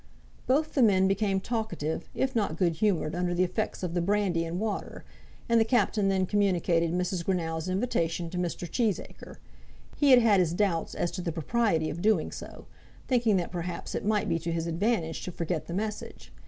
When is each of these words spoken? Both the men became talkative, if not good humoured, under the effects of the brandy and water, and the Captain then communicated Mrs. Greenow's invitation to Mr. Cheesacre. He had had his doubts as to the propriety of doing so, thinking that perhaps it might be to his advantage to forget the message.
Both 0.47 0.73
the 0.73 0.81
men 0.81 1.07
became 1.07 1.39
talkative, 1.39 2.09
if 2.15 2.35
not 2.35 2.55
good 2.57 2.77
humoured, 2.77 3.13
under 3.13 3.35
the 3.35 3.43
effects 3.43 3.83
of 3.83 3.93
the 3.93 4.01
brandy 4.01 4.43
and 4.45 4.59
water, 4.59 5.05
and 5.47 5.61
the 5.61 5.63
Captain 5.63 6.07
then 6.07 6.25
communicated 6.25 6.91
Mrs. 6.91 7.23
Greenow's 7.23 7.69
invitation 7.69 8.27
to 8.31 8.39
Mr. 8.39 8.67
Cheesacre. 8.67 9.35
He 9.95 10.09
had 10.09 10.19
had 10.19 10.39
his 10.39 10.53
doubts 10.55 10.95
as 10.95 11.11
to 11.11 11.21
the 11.21 11.31
propriety 11.31 11.91
of 11.91 12.01
doing 12.01 12.31
so, 12.31 12.65
thinking 13.07 13.37
that 13.37 13.51
perhaps 13.51 13.93
it 13.93 14.03
might 14.03 14.27
be 14.27 14.39
to 14.39 14.51
his 14.51 14.65
advantage 14.65 15.21
to 15.21 15.31
forget 15.31 15.67
the 15.67 15.73
message. 15.75 16.33